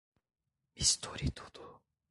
[0.77, 1.67] Misture tudo